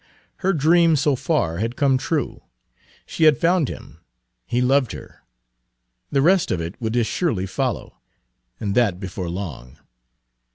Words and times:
Her 0.37 0.51
dream 0.51 0.95
so 0.95 1.15
far 1.15 1.59
had 1.59 1.75
come 1.75 1.99
true. 1.99 2.41
She 3.05 3.25
had 3.25 3.37
found 3.37 3.69
him, 3.69 3.99
he 4.47 4.59
loved 4.59 4.93
her. 4.93 5.21
The 6.11 6.23
rest 6.23 6.49
of 6.49 6.59
it 6.59 6.73
would 6.81 6.97
as 6.97 7.05
surely 7.05 7.45
follow, 7.45 7.99
and 8.59 8.73
that 8.73 8.99
before 8.99 9.29
long. 9.29 9.77